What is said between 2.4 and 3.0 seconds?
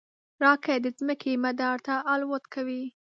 کوي